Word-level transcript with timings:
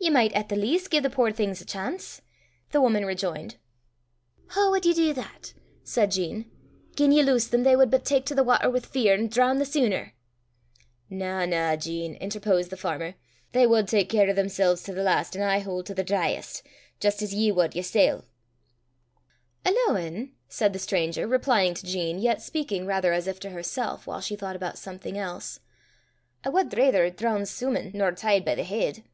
"Ye 0.00 0.10
micht 0.10 0.34
at 0.34 0.48
the 0.48 0.56
leest 0.56 0.90
gie 0.90 0.98
the 0.98 1.08
puir 1.08 1.30
things 1.30 1.60
a 1.60 1.64
chance," 1.64 2.22
the 2.72 2.80
woman 2.80 3.04
rejoined. 3.06 3.54
"Hoo 4.48 4.72
wad 4.72 4.84
ye 4.84 4.92
dee 4.92 5.12
that?" 5.12 5.54
said 5.84 6.10
Jean. 6.10 6.50
"Gien 6.96 7.12
ye 7.12 7.22
lowsed 7.22 7.52
them 7.52 7.62
they 7.62 7.76
wad 7.76 7.88
but 7.88 8.04
tak 8.04 8.24
to 8.24 8.34
the 8.34 8.42
watter 8.42 8.68
wi' 8.68 8.80
fear, 8.80 9.14
an' 9.14 9.28
droon 9.28 9.58
the 9.60 9.64
seener." 9.64 10.14
"Na, 11.08 11.46
na, 11.46 11.76
Jean," 11.76 12.16
interposed 12.16 12.70
the 12.70 12.76
farmer, 12.76 13.14
"they 13.52 13.64
wad 13.64 13.86
tak 13.86 14.08
care 14.08 14.28
o' 14.28 14.34
themsel's 14.34 14.82
to 14.82 14.92
the 14.92 15.04
last, 15.04 15.36
an' 15.36 15.42
aye 15.44 15.60
haud 15.60 15.86
to 15.86 15.94
the 15.94 16.02
dryest, 16.02 16.64
jist 16.98 17.22
as 17.22 17.32
ye 17.32 17.52
wad 17.52 17.76
yersel'." 17.76 18.24
"Allooin'," 19.64 20.32
said 20.48 20.72
the 20.72 20.80
stranger, 20.80 21.28
replying 21.28 21.74
to 21.74 21.86
Jean, 21.86 22.18
yet 22.18 22.42
speaking 22.42 22.86
rather 22.86 23.12
as 23.12 23.28
if 23.28 23.38
to 23.38 23.50
herself, 23.50 24.04
while 24.04 24.20
she 24.20 24.34
thought 24.34 24.56
about 24.56 24.78
something 24.78 25.16
else, 25.16 25.60
"I 26.42 26.48
wad 26.48 26.76
raither 26.76 27.08
droon 27.10 27.46
soomin' 27.46 27.92
nor 27.94 28.10
tied 28.10 28.44
by 28.44 28.56
the 28.56 28.64
heid. 28.64 29.04